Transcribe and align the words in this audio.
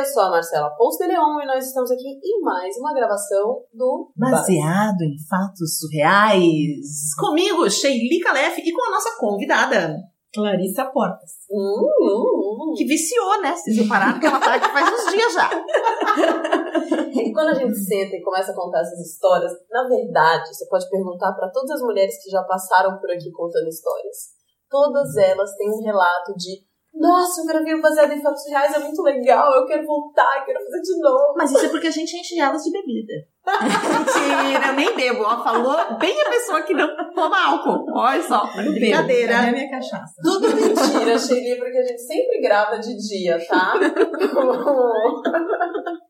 eu 0.00 0.04
sou 0.06 0.22
a 0.22 0.30
Marcela 0.30 0.70
Ponce 0.70 0.96
de 0.96 1.12
Leon 1.12 1.42
e 1.42 1.46
nós 1.46 1.66
estamos 1.66 1.90
aqui 1.90 2.18
em 2.24 2.40
mais 2.40 2.74
uma 2.78 2.94
gravação 2.94 3.62
do 3.70 4.10
Baseado 4.16 5.02
em 5.02 5.14
fatos 5.28 5.78
surreais. 5.78 7.14
Comigo, 7.18 7.68
Sheili 7.68 8.18
Calef 8.20 8.58
e 8.58 8.72
com 8.72 8.82
a 8.82 8.92
nossa 8.92 9.14
convidada, 9.18 9.98
Clarissa 10.32 10.86
Portas. 10.86 11.32
Hum, 11.50 11.86
hum, 12.00 12.70
hum. 12.70 12.74
que 12.74 12.86
viciou, 12.86 13.42
né? 13.42 13.54
Vocês 13.54 13.76
repararam 13.76 14.18
que 14.18 14.24
ela 14.24 14.40
tá 14.40 14.54
aqui 14.54 14.72
faz 14.72 14.88
uns 14.88 15.12
dias 15.12 15.32
já. 15.34 15.50
E 17.12 17.32
quando 17.34 17.48
a 17.48 17.54
gente 17.54 17.76
senta 17.76 18.16
e 18.16 18.22
começa 18.22 18.52
a 18.52 18.56
contar 18.56 18.80
essas 18.80 19.00
histórias, 19.00 19.52
na 19.70 19.86
verdade, 19.86 20.48
você 20.48 20.66
pode 20.66 20.88
perguntar 20.88 21.34
para 21.34 21.50
todas 21.50 21.72
as 21.72 21.82
mulheres 21.82 22.14
que 22.24 22.30
já 22.30 22.42
passaram 22.44 22.98
por 22.98 23.10
aqui 23.10 23.30
contando 23.32 23.68
histórias. 23.68 24.30
Todas 24.70 25.14
elas 25.18 25.54
têm 25.56 25.68
um 25.68 25.84
relato 25.84 26.32
de 26.36 26.69
nossa, 26.94 27.40
eu 27.40 27.46
gravei 27.46 27.74
o 27.74 27.80
baseado 27.80 28.12
em 28.12 28.20
fatos 28.20 28.46
reais, 28.48 28.74
é 28.74 28.78
muito 28.78 29.02
legal, 29.02 29.52
eu 29.54 29.66
quero 29.66 29.86
voltar, 29.86 30.38
eu 30.38 30.44
quero 30.44 30.64
fazer 30.64 30.82
de 30.82 31.00
novo. 31.00 31.34
Mas 31.36 31.52
isso 31.52 31.66
é 31.66 31.68
porque 31.68 31.86
a 31.86 31.90
gente 31.90 32.16
enche 32.16 32.38
elas 32.38 32.62
de 32.62 32.72
bebida. 32.72 33.14
Mentira, 33.46 34.68
eu 34.68 34.72
nem 34.74 34.94
bebo. 34.94 35.24
Ela 35.24 35.42
falou 35.42 35.98
bem 35.98 36.20
a 36.20 36.30
pessoa 36.30 36.62
que 36.62 36.74
não 36.74 36.88
toma 37.14 37.52
álcool. 37.52 37.86
Olha 37.94 38.22
só, 38.22 38.46
brincadeira. 38.54 39.38
A 39.38 39.52
minha 39.52 39.70
cachaça? 39.70 40.14
Tudo 40.22 40.48
mentira, 40.48 41.18
Shelly, 41.18 41.58
porque 41.58 41.78
a 41.78 41.86
gente 41.86 42.02
sempre 42.02 42.40
grava 42.40 42.78
de 42.78 42.96
dia, 42.96 43.38
tá? 43.48 43.74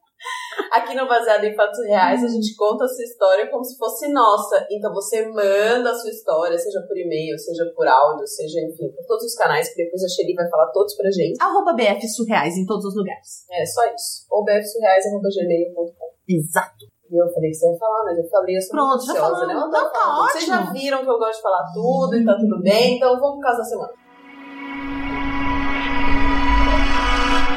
Aqui 0.73 0.95
no 0.95 1.07
Baseado 1.07 1.45
em 1.45 1.55
Fatos 1.55 1.79
Reais, 1.87 2.23
a 2.25 2.29
gente 2.29 2.55
conta 2.57 2.85
a 2.85 2.89
sua 2.89 3.05
história 3.05 3.51
como 3.51 3.65
se 3.65 3.77
fosse 3.77 4.13
nossa. 4.13 4.67
Então 4.71 4.93
você 4.93 5.27
manda 5.27 5.91
a 5.91 5.95
sua 5.95 6.11
história, 6.11 6.59
seja 6.59 6.81
por 6.87 6.97
e-mail, 6.97 7.39
seja 7.39 7.65
por 7.75 7.87
áudio, 7.87 8.27
seja, 8.27 8.61
enfim, 8.61 8.91
por 8.95 9.05
todos 9.07 9.25
os 9.25 9.35
canais, 9.35 9.69
que 9.69 9.83
depois 9.83 10.03
a 10.03 10.09
Shelly 10.09 10.35
vai 10.35 10.49
falar 10.49 10.67
todos 10.73 10.95
pra 10.97 11.11
gente. 11.11 11.41
Arroba 11.41 11.73
BF 11.75 12.07
Surreais 12.09 12.57
em 12.57 12.67
todos 12.67 12.85
os 12.85 12.97
lugares. 12.97 13.45
É, 13.51 13.65
só 13.67 13.85
isso. 13.87 14.27
Ou 14.31 14.45
bfsurreais.gmail.com. 14.45 16.11
Exato. 16.29 16.87
E 17.11 17.17
eu 17.21 17.27
falei 17.35 17.51
que 17.51 17.57
você 17.57 17.69
ia 17.73 17.77
falar, 17.79 18.05
mas 18.05 18.19
eu 18.19 18.29
falei, 18.31 18.57
eu 18.57 18.63
sou 18.63 18.71
Pronto, 18.71 18.89
muito 18.91 19.07
já 19.07 19.13
ansiosa, 19.13 19.31
falamos. 19.31 19.49
né? 19.49 19.55
Então 19.55 19.71
tô 19.71 19.91
tá 19.91 19.99
falando. 19.99 20.31
Vocês 20.31 20.47
já 20.47 20.61
ótimo. 20.61 20.73
viram 20.73 21.03
que 21.03 21.11
eu 21.11 21.19
gosto 21.19 21.37
de 21.37 21.43
falar 21.43 21.65
tudo 21.75 22.17
e 22.17 22.25
tá 22.25 22.37
tudo 22.39 22.63
bem, 22.63 22.97
então 22.97 23.19
vamos 23.19 23.33
pro 23.33 23.41
caso 23.41 23.59
da 23.59 23.65
semana. 23.65 23.93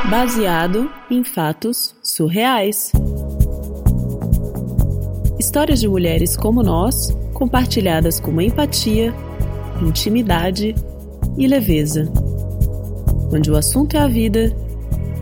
Baseado 0.09 0.91
em 1.09 1.23
fatos 1.23 1.95
surreais. 2.03 2.91
Histórias 5.39 5.79
de 5.79 5.87
mulheres 5.87 6.35
como 6.35 6.61
nós, 6.61 7.15
compartilhadas 7.33 8.19
com 8.19 8.39
empatia, 8.41 9.13
intimidade 9.81 10.75
e 11.37 11.47
leveza. 11.47 12.11
Onde 13.33 13.49
o 13.49 13.55
assunto 13.55 13.95
é 13.95 14.01
a 14.01 14.07
vida 14.07 14.53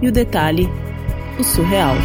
e 0.01 0.07
o 0.07 0.11
detalhe, 0.11 0.67
o 1.39 1.43
surreal. 1.43 1.95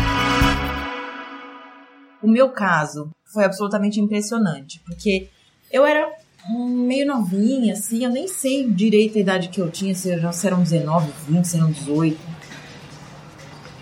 O 2.23 2.29
meu 2.29 2.51
caso 2.51 3.11
foi 3.25 3.45
absolutamente 3.45 3.99
impressionante, 4.01 4.83
porque 4.85 5.31
eu 5.73 5.87
era 5.87 6.09
meio 6.49 7.07
novinha, 7.07 7.73
assim, 7.73 8.05
eu 8.05 8.11
nem 8.11 8.29
sei 8.29 8.71
direito 8.71 9.17
a 9.17 9.21
idade 9.21 9.49
que 9.49 9.61
eu 9.61 9.71
tinha, 9.71 9.95
se 9.95 10.11
eram 10.11 10.63
19, 10.63 11.11
20, 11.27 11.45
se 11.45 11.57
eram 11.57 11.71
18. 11.71 12.36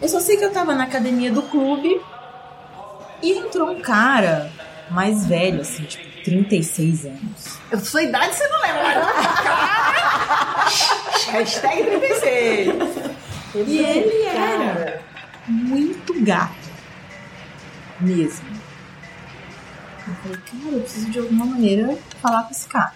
Eu 0.05 0.09
só 0.11 0.21
sei 0.21 0.37
que 0.37 0.45
eu 0.45 0.53
tava 0.53 0.75
na 0.75 0.85
academia 0.85 1.33
do 1.33 1.41
clube 1.41 1.99
e 3.23 3.39
entrou 3.39 3.71
um 3.71 3.81
cara 3.81 4.53
mais 4.91 5.25
velho, 5.25 5.63
assim, 5.63 5.83
tipo, 5.85 6.05
36 6.25 7.07
anos. 7.07 7.59
Eu 7.71 7.81
sua 7.81 8.03
idade 8.03 8.35
você 8.35 8.47
não 8.49 8.61
lembra. 8.61 9.01
Hashtag 11.33 11.85
36. 11.85 12.75
E 13.67 13.79
ele 13.79 14.27
era 14.27 15.03
muito 15.49 16.23
gato. 16.23 16.69
Mesmo. 17.99 18.47
Eu 20.07 20.15
falei, 20.17 20.37
cara, 20.37 20.77
eu 20.77 20.81
preciso 20.83 21.11
de 21.11 21.19
alguma 21.19 21.47
maneira 21.47 21.97
falar 22.21 22.43
com 22.43 22.51
esse 22.51 22.69
cara. 22.69 22.93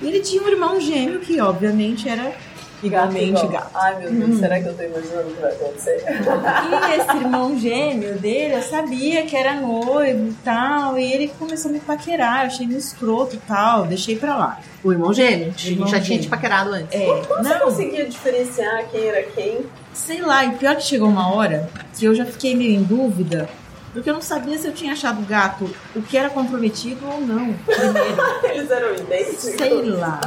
E 0.00 0.08
ele 0.08 0.20
tinha 0.20 0.42
um 0.42 0.48
irmão 0.48 0.80
gêmeo 0.80 1.20
que, 1.20 1.38
obviamente, 1.38 2.08
era 2.08 2.34
igualmente 2.82 3.28
igual. 3.30 3.48
gato. 3.48 3.70
Ai, 3.74 3.98
meu 3.98 4.10
Deus, 4.10 4.30
Hum. 4.30 4.38
será 4.38 4.60
que 4.60 4.68
eu 4.68 4.74
tô 4.76 4.82
imaginando 4.82 5.28
o 5.28 5.34
que 5.34 5.40
vai 5.40 5.52
acontecer? 5.52 6.04
E 6.06 7.00
esse 7.00 7.16
irmão 7.16 7.58
gêmeo 7.58 8.18
dele, 8.18 8.54
eu 8.54 8.62
sabia 8.62 9.22
que 9.26 9.36
era 9.36 9.54
noivo 9.60 10.28
e 10.28 10.34
tal, 10.44 10.98
e 10.98 11.12
ele 11.12 11.28
começou 11.38 11.70
a 11.70 11.72
me 11.74 11.80
paquerar, 11.80 12.40
eu 12.42 12.46
achei 12.46 12.66
meio 12.66 12.78
escroto 12.78 13.36
e 13.36 13.38
tal, 13.40 13.86
deixei 13.86 14.16
pra 14.16 14.36
lá. 14.36 14.58
O 14.82 14.92
irmão 14.92 15.12
gêmeo. 15.12 15.52
O 15.62 15.66
irmão 15.68 15.86
já 15.88 16.00
tinha 16.00 16.18
te 16.18 16.28
paquerado 16.28 16.70
antes. 16.72 16.88
É, 16.98 17.04
Como 17.04 17.24
você 17.44 17.48
não, 17.54 17.60
conseguia 17.60 18.06
diferenciar 18.06 18.84
quem 18.90 19.06
era 19.08 19.22
quem? 19.24 19.60
sei 19.92 20.22
lá, 20.22 20.44
e 20.44 20.52
pior 20.52 20.76
que 20.76 20.82
chegou 20.82 21.08
uma 21.08 21.34
hora 21.34 21.68
que 21.98 22.04
eu 22.06 22.14
já 22.14 22.24
fiquei 22.24 22.54
meio 22.54 22.74
em 22.76 22.82
dúvida, 22.82 23.48
porque 23.92 24.08
eu 24.08 24.14
não 24.14 24.22
sabia 24.22 24.56
se 24.56 24.66
eu 24.68 24.72
tinha 24.72 24.92
achado 24.92 25.20
o 25.20 25.24
gato 25.26 25.68
o 25.96 26.00
que 26.00 26.16
era 26.16 26.30
comprometido 26.30 27.04
ou 27.06 27.20
não, 27.20 27.52
primeiro. 27.54 28.16
Eles 28.48 28.70
eram 28.70 28.94
idênticos? 28.94 29.40
Sei 29.40 29.82
lá. 29.90 30.20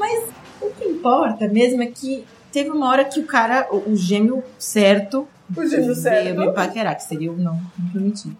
Mas 0.00 0.30
o 0.62 0.70
que 0.70 0.84
importa 0.86 1.46
mesmo 1.46 1.82
é 1.82 1.86
que 1.86 2.24
teve 2.50 2.70
uma 2.70 2.88
hora 2.88 3.04
que 3.04 3.20
o 3.20 3.26
cara, 3.26 3.68
o, 3.70 3.90
o 3.90 3.94
gêmeo 3.96 4.42
certo, 4.58 5.28
O 5.54 5.66
gêmeo 5.66 5.94
certo. 5.94 6.38
me 6.40 6.52
paquerar, 6.52 6.96
que 6.96 7.02
seria 7.02 7.30
o 7.30 7.36
não 7.36 7.60
comprometido. 7.76 8.34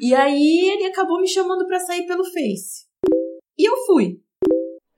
E 0.00 0.14
aí 0.14 0.70
ele 0.72 0.86
acabou 0.86 1.20
me 1.20 1.28
chamando 1.28 1.66
pra 1.66 1.78
sair 1.78 2.06
pelo 2.06 2.24
Face. 2.24 2.86
E 3.58 3.68
eu 3.68 3.76
fui. 3.84 4.18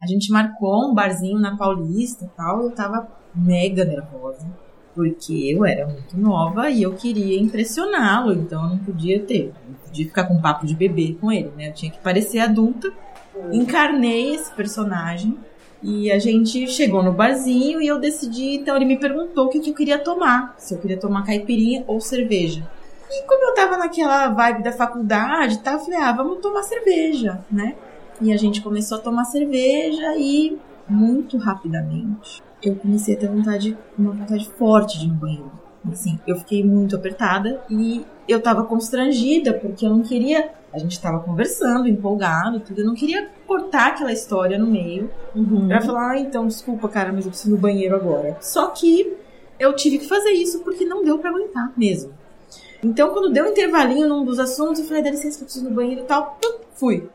A 0.01 0.07
gente 0.07 0.31
marcou 0.31 0.91
um 0.91 0.95
barzinho 0.95 1.41
na 1.41 1.57
Paulista 1.57 2.25
e 2.25 2.29
tal, 2.37 2.63
eu 2.63 2.71
tava 2.71 3.09
mega 3.35 3.85
nervosa. 3.85 4.47
Porque 4.95 5.33
eu 5.33 5.65
era 5.65 5.89
muito 5.89 6.17
nova 6.17 6.71
e 6.71 6.83
eu 6.83 6.95
queria 6.95 7.41
impressioná-lo, 7.41 8.33
então 8.35 8.63
eu 8.63 8.71
não 8.71 8.79
podia 8.79 9.21
ter. 9.25 9.53
Não 9.67 9.75
podia 9.75 10.07
ficar 10.07 10.25
com 10.25 10.41
papo 10.41 10.67
de 10.67 10.77
bebê 10.77 11.17
com 11.21 11.33
ele, 11.33 11.51
né? 11.57 11.71
Eu 11.71 11.75
tinha 11.75 11.91
que 11.91 11.99
parecer 11.99 12.39
adulta. 12.39 12.93
Encarnei 13.53 14.35
esse 14.35 14.53
personagem 14.53 15.39
e 15.83 16.11
a 16.13 16.19
gente 16.19 16.69
chegou 16.69 17.03
no 17.03 17.13
barzinho 17.13 17.81
e 17.81 17.87
eu 17.87 17.99
decidi. 17.99 18.55
Então 18.55 18.77
ele 18.77 18.85
me 18.85 18.99
perguntou 18.99 19.47
o 19.47 19.49
que, 19.49 19.61
que 19.61 19.71
eu 19.71 19.75
queria 19.75 19.99
tomar: 19.99 20.55
se 20.59 20.75
eu 20.75 20.79
queria 20.79 20.99
tomar 20.99 21.25
caipirinha 21.25 21.85
ou 21.87 22.01
cerveja. 22.01 22.69
E 23.11 23.27
como 23.27 23.45
eu 23.45 23.55
tava 23.55 23.77
naquela 23.77 24.29
vibe 24.29 24.63
da 24.63 24.73
faculdade, 24.73 25.59
tá, 25.59 25.73
eu 25.73 25.79
falei: 25.81 25.99
ah, 25.99 26.13
vamos 26.13 26.41
tomar 26.41 26.63
cerveja, 26.63 27.45
né? 27.51 27.75
E 28.21 28.33
a 28.33 28.37
gente 28.37 28.61
começou 28.61 28.99
a 28.99 29.01
tomar 29.01 29.25
cerveja 29.25 30.17
e 30.17 30.59
muito 30.89 31.39
rapidamente 31.39 32.43
eu 32.63 32.77
comecei 32.77 33.15
a 33.15 33.19
ter 33.19 33.29
vontade, 33.29 33.77
uma 33.99 34.13
vontade 34.13 34.49
forte 34.51 34.99
de 34.99 35.07
ir 35.07 35.09
no 35.09 35.15
banheiro. 35.15 35.53
Assim, 35.91 36.19
eu 36.27 36.37
fiquei 36.37 36.65
muito 36.65 36.95
apertada 36.95 37.61
e 37.69 38.05
eu 38.29 38.41
tava 38.41 38.63
constrangida 38.65 39.53
porque 39.53 39.85
eu 39.85 39.91
não 39.91 40.03
queria. 40.03 40.51
A 40.73 40.79
gente 40.79 41.01
tava 41.01 41.21
conversando, 41.21 41.87
empolgado, 41.87 42.61
tudo. 42.61 42.81
Eu 42.81 42.87
não 42.87 42.95
queria 42.95 43.29
cortar 43.47 43.89
aquela 43.89 44.13
história 44.13 44.59
no 44.59 44.67
meio 44.67 45.11
pra 45.69 45.81
falar, 45.83 46.13
ah, 46.13 46.19
então, 46.19 46.47
desculpa, 46.47 46.89
cara, 46.89 47.13
mas 47.13 47.27
eu 47.27 47.31
preciso 47.31 47.51
ir 47.51 47.55
no 47.55 47.61
banheiro 47.61 47.95
agora. 47.95 48.39
Só 48.41 48.69
que 48.69 49.15
eu 49.59 49.75
tive 49.77 49.99
que 49.99 50.09
fazer 50.09 50.31
isso 50.31 50.61
porque 50.61 50.85
não 50.85 51.05
deu 51.05 51.19
pra 51.19 51.31
aguentar 51.31 51.73
mesmo. 51.77 52.13
Então, 52.83 53.11
quando 53.11 53.33
deu 53.33 53.45
um 53.45 53.49
intervalinho 53.49 54.09
num 54.09 54.25
dos 54.25 54.39
assuntos, 54.39 54.81
eu 54.81 54.87
falei, 54.87 55.03
dá 55.03 55.11
licença 55.11 55.37
que 55.37 55.43
eu 55.43 55.47
preciso 55.47 55.67
ir 55.67 55.69
no 55.69 55.77
banheiro 55.77 56.01
e 56.01 56.05
tal. 56.05 56.39
Fui. 56.75 57.09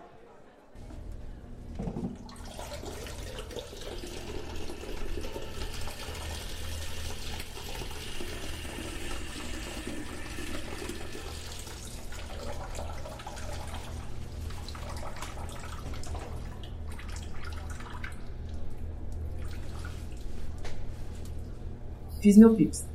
Fiz 22.22 22.38
meu 22.38 22.54
pips. 22.56 22.86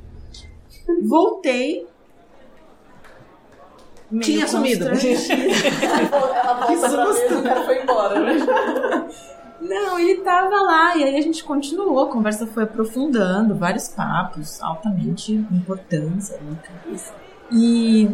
Voltei. 1.03 1.87
meio 4.11 4.23
Tinha 4.23 4.47
sumido. 4.47 4.85
Ela 4.87 4.95
volta 6.09 6.39
pra 6.41 6.69
mesa 6.69 7.39
o 7.39 7.43
cara 7.43 7.65
foi 7.65 7.81
embora, 7.81 8.19
né? 8.19 8.33
Não, 9.61 9.97
ele 9.97 10.17
tava 10.21 10.61
lá 10.61 10.97
e 10.97 11.03
aí 11.05 11.15
a 11.15 11.21
gente 11.21 11.43
continuou, 11.43 12.01
a 12.01 12.11
conversa 12.11 12.45
foi 12.45 12.63
aprofundando, 12.63 13.55
vários 13.55 13.87
papos 13.87 14.61
altamente 14.61 15.45
na 16.41 16.55
cabeça. 16.57 17.13
E, 17.49 18.09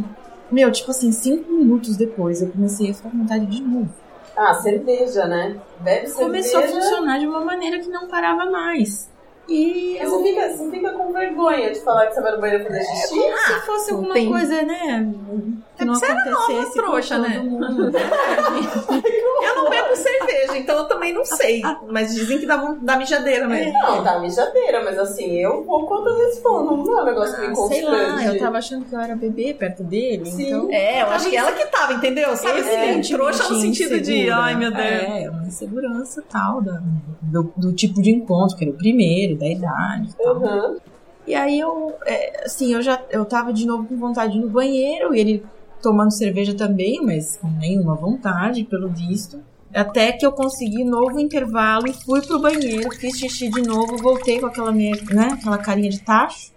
meu, 0.52 0.72
tipo 0.72 0.92
assim, 0.92 1.12
cinco 1.12 1.52
minutos 1.52 1.98
depois 1.98 2.42
eu 2.42 2.50
comecei 2.50 2.92
a 2.92 2.94
ficar 2.94 3.10
com 3.10 3.18
vontade 3.18 3.48
de 3.48 3.64
novo. 3.64 3.90
Ah, 4.38 4.54
cerveja, 4.54 5.26
né? 5.26 5.60
Bebe 5.80 6.08
cerveja. 6.08 6.26
Começou 6.26 6.60
a 6.60 6.68
funcionar 6.68 7.20
de 7.20 7.26
uma 7.26 7.44
maneira 7.44 7.80
que 7.80 7.90
não 7.90 8.08
parava 8.08 8.46
mais. 8.46 9.10
E 9.50 9.98
Mas 10.00 10.12
eu 10.12 10.18
você 10.20 10.30
fica, 10.30 10.50
você 10.50 10.70
fica 10.72 10.92
com 10.94 11.12
vergonha 11.12 11.72
de 11.72 11.80
falar 11.80 12.08
que 12.08 12.14
você 12.16 12.22
vai 12.22 12.32
no 12.34 12.42
banheiro 12.42 12.64
fazer 12.64 12.84
xixi? 12.84 13.08
se 13.20 13.66
fosse 13.66 13.92
alguma 13.92 14.14
tem- 14.14 14.30
coisa, 14.30 14.62
né? 14.62 15.12
Que 15.78 15.86
não 15.86 15.96
Você 15.96 16.06
era 16.06 16.26
nova, 16.30 16.72
trouxa, 16.72 17.18
né? 17.18 17.40
mundo. 17.40 17.92
Eu 19.42 19.56
não 19.56 19.70
bebo 19.70 19.96
cerveja, 19.96 20.58
então 20.58 20.78
eu 20.80 20.86
também 20.86 21.14
não 21.14 21.24
sei. 21.24 21.62
Mas 21.90 22.14
dizem 22.14 22.38
que 22.40 22.46
dá, 22.46 22.58
dá 22.82 22.98
mijadeira 22.98 23.48
mesmo. 23.48 23.72
Não, 23.74 24.04
tá 24.04 24.20
mijadeira, 24.20 24.84
mas 24.84 25.00
assim, 25.00 25.32
eu 25.38 25.64
vou 25.64 25.86
quando 25.88 26.08
eu 26.10 26.18
respondo. 26.28 26.78
Não 26.86 27.00
é 27.00 27.02
um 27.02 27.06
negócio 27.06 27.40
meio 27.40 27.52
Ah, 27.52 27.56
sei 27.56 27.82
lá, 27.84 27.98
constante. 28.10 28.28
eu 28.28 28.40
tava 28.40 28.58
achando 28.58 28.86
que 28.86 28.94
eu 28.94 29.00
era 29.00 29.16
bebê 29.16 29.54
perto 29.54 29.82
dele, 29.84 30.26
Sim. 30.26 30.48
então... 30.48 30.68
É, 30.72 31.02
eu 31.04 31.08
acho 31.08 31.30
que 31.30 31.38
ela 31.38 31.52
que 31.54 31.66
tava, 31.68 31.94
entendeu? 31.94 32.36
Sabe 32.36 32.60
assim, 32.60 33.14
trouxa 33.16 33.48
no 33.50 33.60
sentido 33.62 34.00
de, 34.02 34.14
insegura. 34.14 34.36
ai 34.38 34.56
meu 34.56 34.72
Deus. 34.72 34.84
É, 34.86 35.30
uma 35.30 35.48
insegurança 35.48 36.22
tal, 36.30 36.62
da, 36.62 36.82
do, 37.22 37.54
do 37.56 37.74
tipo 37.74 38.02
de 38.02 38.12
encontro, 38.12 38.58
que 38.58 38.66
era 38.66 38.72
o 38.74 38.78
primeiro, 38.78 39.38
da 39.40 39.48
idade 39.48 40.10
e 40.10 40.24
tal. 40.24 40.38
Uhum. 40.38 40.78
E 41.26 41.36
aí 41.36 41.60
eu, 41.60 41.94
é, 42.06 42.46
assim, 42.46 42.74
eu 42.74 42.82
já 42.82 43.02
eu 43.10 43.24
tava 43.26 43.54
de 43.54 43.66
novo 43.66 43.86
com 43.88 43.98
vontade 43.98 44.40
no 44.40 44.50
banheiro, 44.50 45.14
e 45.14 45.20
ele 45.20 45.46
tomando 45.82 46.12
cerveja 46.12 46.54
também, 46.54 47.00
mas 47.04 47.38
com 47.38 47.48
nenhuma 47.48 47.96
vontade, 47.96 48.64
pelo 48.64 48.90
visto. 48.90 49.42
Até 49.74 50.12
que 50.12 50.26
eu 50.26 50.32
consegui 50.32 50.84
novo 50.84 51.20
intervalo 51.20 51.88
e 51.88 51.94
fui 51.94 52.22
pro 52.22 52.40
banheiro, 52.40 52.90
fiz 52.96 53.18
xixi 53.18 53.50
de 53.50 53.62
novo, 53.62 53.98
voltei 53.98 54.40
com 54.40 54.48
aquela 54.48 54.72
minha, 54.72 54.96
né, 55.12 55.30
aquela 55.34 55.60
carinha 55.60 55.90
de 55.90 56.02
tacho. 56.02 56.52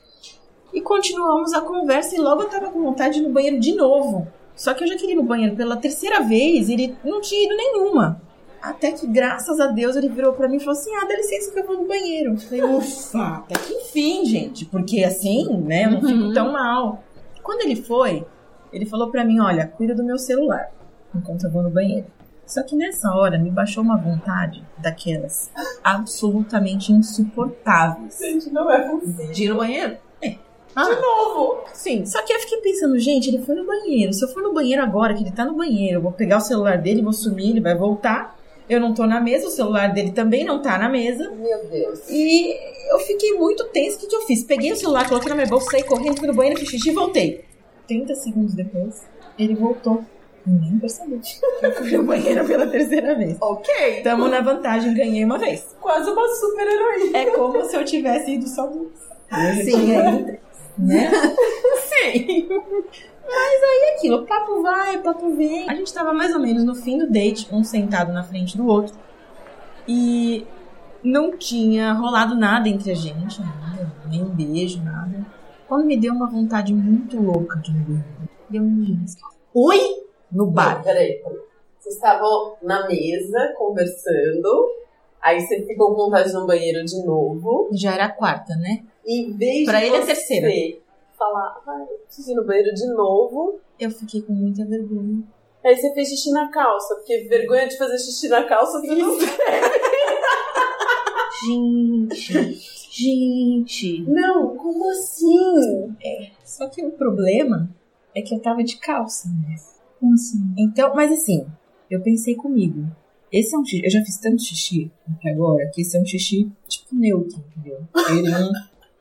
E 0.73 0.81
continuamos 0.81 1.53
a 1.53 1.61
conversa 1.61 2.17
e 2.17 2.19
logo 2.19 2.43
eu 2.43 2.49
tava 2.49 2.71
com 2.71 2.83
vontade 2.83 3.21
no 3.21 3.29
banheiro 3.29 3.61
de 3.61 3.75
novo. 3.75 4.27
Só 4.57 4.73
que 4.73 4.85
eu 4.85 4.89
já 4.89 4.97
queria 4.97 5.15
ir 5.15 5.17
no 5.17 5.25
banheiro 5.25 5.55
pela 5.55 5.77
terceira 5.77 6.21
vez 6.21 6.69
e 6.69 6.73
ele 6.73 6.97
não 7.05 7.21
tinha 7.21 7.45
ido 7.45 7.55
nenhuma. 7.55 8.23
Até 8.63 8.93
que, 8.93 9.07
graças 9.07 9.59
a 9.59 9.67
Deus, 9.67 9.97
ele 9.97 10.09
virou 10.09 10.33
pra 10.35 10.49
mim 10.49 10.57
e 10.57 10.61
falou 10.61 10.79
assim: 10.79 10.95
Ah, 10.95 11.05
dá 11.05 11.17
licença 11.17 11.51
que 11.53 11.59
eu 11.59 11.67
vou 11.67 11.79
no 11.81 11.87
banheiro. 11.89 12.33
Eu 12.35 12.39
falei, 12.39 12.63
ufa, 12.63 13.37
até 13.39 13.55
que 13.59 13.73
enfim, 13.75 14.25
gente. 14.25 14.65
Porque 14.67 15.03
assim, 15.03 15.57
né, 15.59 15.87
eu 15.87 15.91
não 15.91 16.01
fico 16.01 16.33
tão 16.33 16.53
mal. 16.53 17.03
Quando 17.43 17.63
ele 17.63 17.75
foi, 17.77 18.25
ele 18.73 18.87
falou 18.87 19.11
pra 19.11 19.25
mim: 19.25 19.41
Olha, 19.41 19.67
cuida 19.67 19.95
do 19.95 20.05
meu 20.05 20.17
celular 20.19 20.71
enquanto 21.15 21.45
eu 21.45 21.51
vou 21.51 21.63
no 21.63 21.71
banheiro. 21.71 22.07
Só 22.47 22.63
que 22.63 22.77
nessa 22.77 23.11
hora 23.15 23.39
me 23.39 23.51
baixou 23.51 23.83
uma 23.83 23.97
vontade 23.97 24.63
daquelas 24.79 25.51
absolutamente 25.83 26.93
insuportáveis. 26.93 28.19
Gente, 28.19 28.51
não 28.51 28.71
é 28.71 28.81
possível. 28.89 29.33
De 29.33 29.45
ir 29.45 29.49
no 29.49 29.57
banheiro? 29.57 29.97
Ah, 30.75 30.85
De 30.89 31.01
novo. 31.01 31.65
Sim, 31.75 32.07
só 32.07 32.23
que 32.23 32.33
eu 32.33 32.41
fiquei 32.41 32.59
pensando, 32.63 32.99
gente, 32.99 33.29
ele 33.29 33.43
foi 33.45 33.55
no 33.55 33.67
banheiro. 33.67 34.13
Se 34.13 34.25
eu 34.25 34.29
for 34.29 34.43
no 34.43 34.55
banheiro 34.55 34.83
agora, 34.83 35.13
que 35.15 35.23
ele 35.23 35.31
tá 35.31 35.45
no 35.45 35.55
banheiro, 35.55 35.99
eu 35.99 36.03
vou 36.03 36.13
pegar 36.13 36.39
o 36.39 36.41
celular 36.41 36.79
dele, 36.79 37.03
vou 37.03 37.13
sumir, 37.13 37.51
ele 37.51 37.61
vai 37.61 37.75
voltar. 37.75 38.37
Eu 38.73 38.81
não 38.81 38.95
tô 38.95 39.07
na 39.07 39.21
mesa, 39.21 39.49
o 39.49 39.51
celular 39.51 39.93
dele 39.93 40.13
também 40.13 40.45
não 40.45 40.63
tá 40.63 40.79
na 40.79 40.89
mesa. 40.89 41.31
Meu 41.31 41.67
Deus. 41.67 42.09
E 42.09 42.57
eu 42.91 42.99
fiquei 43.01 43.35
muito 43.35 43.65
tenso. 43.65 43.99
O 43.99 44.01
que, 44.01 44.07
que 44.07 44.17
eu 44.17 44.23
fiz? 44.23 44.43
Peguei 44.45 44.73
o 44.73 44.77
celular, 44.77 45.07
coloquei 45.07 45.29
na 45.29 45.35
minha 45.35 45.47
bolsa, 45.47 45.71
saí 45.71 45.83
correndo, 45.83 46.19
fui 46.19 46.27
no 46.27 46.33
banheiro, 46.33 46.59
fiz 46.59 46.71
xixi 46.71 46.89
e 46.89 46.95
voltei. 46.95 47.45
30 47.87 48.15
segundos 48.15 48.55
depois, 48.55 49.03
ele 49.39 49.55
voltou. 49.55 50.03
Nem 50.47 50.79
percebi. 50.79 51.21
Eu 51.63 51.73
fui 51.73 51.91
no 51.93 52.05
banheiro 52.05 52.47
pela 52.47 52.67
terceira 52.67 53.15
vez. 53.15 53.37
Ok. 53.41 54.03
Tamo 54.03 54.27
na 54.27 54.41
vantagem, 54.41 54.95
ganhei 54.95 55.23
uma 55.25 55.39
vez. 55.39 55.77
Quase 55.79 56.11
uma 56.11 56.27
super 56.35 56.67
heroína. 56.67 57.19
É 57.19 57.27
como 57.27 57.65
se 57.65 57.77
eu 57.77 57.85
tivesse 57.85 58.33
ido 58.33 58.49
só 58.49 58.67
duas. 58.67 58.91
Sim. 59.65 59.97
aí, 59.97 60.39
né? 60.79 61.13
Sim. 61.89 62.49
Mas 63.27 63.63
aí 63.63 63.95
aquilo, 63.97 64.27
papo 64.27 64.63
vai, 64.63 64.99
papo 64.99 65.35
vem. 65.35 65.69
A 65.69 65.75
gente 65.75 65.93
tava 65.93 66.13
mais 66.13 66.35
ou 66.35 66.41
menos 66.41 66.65
no 66.65 66.75
fim 66.75 66.99
do 66.99 67.11
date, 67.11 67.49
um 67.53 67.63
sentado 67.63 68.13
na 68.13 68.23
frente 68.23 68.57
do 68.57 68.67
outro. 68.67 68.95
E 69.87 70.47
não 71.03 71.37
tinha 71.37 71.93
rolado 71.93 72.35
nada 72.35 72.69
entre 72.69 72.91
a 72.91 72.95
gente, 72.95 73.41
nada, 73.41 73.93
nem 74.09 74.23
um 74.23 74.29
beijo, 74.29 74.83
nada. 74.83 75.27
Quando 75.67 75.87
me 75.87 75.97
deu 75.97 76.13
uma 76.13 76.29
vontade 76.29 76.73
muito 76.75 77.21
louca 77.21 77.59
de 77.59 77.71
um 77.71 77.83
beijo. 77.85 78.05
Deu 78.51 78.63
um. 78.63 79.05
Oi? 79.55 79.81
No 80.31 80.47
bar. 80.47 80.83
Peraí, 80.83 81.15
peraí. 81.23 81.39
Vocês 81.79 81.95
estavam 81.95 82.57
na 82.63 82.87
mesa 82.87 83.55
conversando. 83.57 84.71
Aí 85.21 85.41
você 85.41 85.65
ficou 85.67 85.95
com 85.95 86.05
vontade 86.05 86.31
de 86.31 86.37
ir 86.37 86.39
no 86.39 86.47
banheiro 86.47 86.85
de 86.85 87.05
novo. 87.05 87.71
Já 87.73 87.95
era 87.95 88.07
a 88.07 88.11
quarta, 88.11 88.55
né? 88.57 88.85
E 89.05 89.23
em 89.23 89.37
vez 89.37 89.65
Pra 89.65 89.81
de 89.81 89.87
ele 89.87 89.97
é 89.97 89.99
a 89.99 90.03
você 90.03 90.15
terceira. 90.15 90.82
Falar, 91.23 91.63
ai, 91.67 91.87
preciso 92.07 92.33
ir 92.33 92.35
no 92.35 92.45
banheiro 92.45 92.75
de 92.75 92.87
novo. 92.89 93.61
Eu 93.79 93.91
fiquei 93.91 94.23
com 94.23 94.33
muita 94.33 94.65
vergonha. 94.65 95.23
Aí 95.65 95.77
você 95.77 95.95
fez 95.95 96.09
xixi 96.09 96.33
na 96.33 96.49
calça, 96.51 96.97
porque 96.97 97.29
vergonha 97.29 97.69
de 97.69 97.77
fazer 97.79 97.97
xixi 97.99 98.29
na 98.29 98.43
calça 98.45 98.81
você 98.81 98.95
não 98.95 99.17
Gente, 101.45 102.59
gente. 102.91 104.03
Não, 104.03 104.57
como 104.57 104.91
assim? 104.91 105.95
Só 106.45 106.69
que 106.69 106.85
o 106.85 106.91
problema 106.93 107.69
é 108.15 108.23
que 108.23 108.35
eu 108.35 108.41
tava 108.41 108.63
de 108.63 108.77
calça, 108.77 109.29
né? 109.29 109.57
Como 109.99 110.15
assim? 110.15 110.39
Então, 110.59 110.95
mas 110.95 111.11
assim, 111.13 111.47
eu 111.91 112.01
pensei 112.03 112.35
comigo. 112.35 112.85
Esse 113.31 113.55
é 113.55 113.59
um 113.59 113.65
xixi. 113.65 113.85
Eu 113.85 113.91
já 113.91 114.01
fiz 114.05 114.19
tanto 114.19 114.43
xixi 114.43 114.91
até 115.11 115.31
agora 115.31 115.69
que 115.73 115.81
esse 115.81 115.97
é 115.97 116.01
um 116.01 116.05
xixi 116.05 116.51
tipo 116.69 116.95
neutro, 116.95 117.43
entendeu? 117.57 117.81
Ele 118.11 118.23
não, 118.31 118.53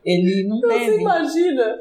ele 0.06 0.48
não 0.48 0.58
Então 0.58 0.72
você 0.72 0.86
deve. 0.86 1.02
imagina 1.02 1.80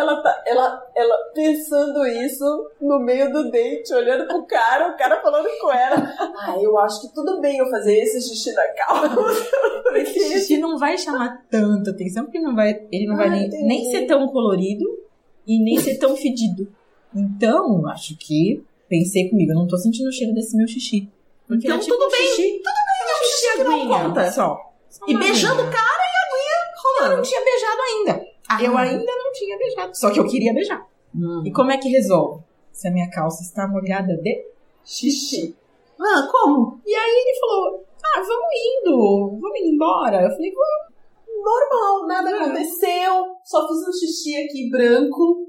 ela, 0.00 0.22
tá, 0.22 0.42
ela, 0.46 0.90
ela 0.96 1.16
pensando 1.34 2.06
isso 2.06 2.70
no 2.80 2.98
meio 2.98 3.32
do 3.32 3.50
date, 3.50 3.92
olhando 3.94 4.26
pro 4.26 4.44
cara, 4.46 4.88
o 4.92 4.96
cara 4.96 5.20
falando 5.22 5.48
com 5.60 5.70
ela. 5.70 5.96
Ah, 6.18 6.56
eu 6.60 6.78
acho 6.78 7.02
que 7.02 7.14
tudo 7.14 7.40
bem 7.40 7.58
eu 7.58 7.68
fazer 7.70 7.98
esse 7.98 8.20
xixi 8.20 8.52
na 8.52 8.62
calça. 8.74 9.16
Esse 9.94 10.20
xixi 10.28 10.58
não 10.58 10.78
vai 10.78 10.96
chamar 10.96 11.44
tanta 11.50 11.90
atenção, 11.90 12.24
porque 12.24 12.38
não 12.38 12.54
vai, 12.54 12.80
ele 12.92 13.06
não 13.06 13.16
vai 13.16 13.26
Ah, 13.26 13.30
nem, 13.30 13.46
entendi. 13.46 13.64
nem 13.66 13.90
ser 13.90 14.06
tão 14.06 14.28
colorido 14.28 14.84
e 15.46 15.58
nem 15.62 15.78
ser 15.80 15.98
tão 15.98 16.16
fedido. 16.16 16.68
Então, 17.14 17.86
acho 17.88 18.16
que 18.16 18.64
pensei 18.88 19.28
comigo, 19.28 19.50
eu 19.52 19.56
não 19.56 19.66
tô 19.66 19.76
sentindo 19.76 20.08
o 20.08 20.12
cheiro 20.12 20.32
desse 20.32 20.56
meu 20.56 20.66
xixi. 20.68 21.08
Porque 21.46 21.66
Então 21.66 21.76
é 21.76 21.80
tipo 21.80 21.96
tudo 21.96 22.08
bem, 22.10 22.26
xixi, 22.28 22.62
É 22.64 23.12
um 23.12 23.24
xixi 23.24 23.56
que 23.56 23.64
não 23.64 23.88
conta. 23.88 24.30
Só. 24.30 24.60
Só 24.88 25.04
E 25.08 25.16
beijando 25.18 25.60
o 25.62 25.70
cara 25.70 25.74
e 25.74 26.16
a 26.16 26.22
aguinha 26.26 26.56
Eu 26.60 26.92
não 27.00 27.08
rolando. 27.08 27.22
tinha 27.28 27.44
beijado 27.44 27.80
ainda. 27.82 28.24
Ah. 28.50 28.60
Eu 28.60 28.76
ainda 28.76 29.12
não 29.16 29.32
tinha 29.32 29.56
beijado. 29.56 29.96
Só 29.96 30.10
que 30.10 30.18
eu 30.18 30.26
queria 30.26 30.52
beijar. 30.52 30.84
Hum. 31.14 31.44
E 31.46 31.52
como 31.52 31.70
é 31.70 31.78
que 31.78 31.88
resolve? 31.88 32.42
Se 32.72 32.88
a 32.88 32.90
minha 32.90 33.08
calça 33.08 33.44
está 33.44 33.68
molhada 33.68 34.16
de 34.16 34.44
xixi. 34.84 35.56
Ah, 36.00 36.26
como? 36.28 36.80
E 36.84 36.92
aí 36.92 37.10
ele 37.10 37.38
falou: 37.38 37.84
Ah, 38.02 38.18
vamos 38.18 38.50
indo, 38.80 39.38
vamos 39.40 39.60
indo 39.60 39.74
embora. 39.74 40.22
Eu 40.22 40.30
falei: 40.30 40.50
Vamos. 40.50 40.90
Normal, 41.42 42.06
nada 42.06 42.36
aconteceu. 42.36 43.24
Só 43.44 43.68
fiz 43.68 43.88
um 43.88 43.92
xixi 43.92 44.36
aqui 44.36 44.68
branco. 44.68 45.46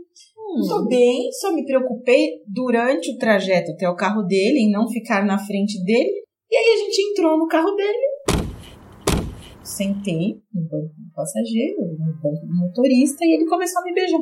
Tô 0.68 0.86
bem, 0.86 1.31
só 1.31 1.51
me 1.51 1.65
preocupei 1.65 2.42
durante 2.45 3.09
o 3.09 3.18
trajeto 3.18 3.71
até 3.71 3.89
o 3.89 3.95
carro 3.95 4.21
dele, 4.24 4.59
em 4.59 4.71
não 4.71 4.88
ficar 4.89 5.25
na 5.25 5.39
frente 5.39 5.81
dele. 5.83 6.24
E 6.50 6.56
aí 6.56 6.74
a 6.74 6.77
gente 6.77 7.01
entrou 7.09 7.38
no 7.38 7.48
carro 7.48 7.71
dele. 7.71 8.11
Sentei 9.72 10.42
no 10.54 10.62
banco 10.64 10.94
do 10.98 11.12
passageiro, 11.16 11.82
no 11.98 12.13
banco 12.22 12.46
do 12.46 12.54
motorista, 12.54 13.24
e 13.25 13.36
ele 13.36 13.46
começou 13.48 13.82
a 13.82 13.86
me 13.86 13.94
beijar. 13.94 14.20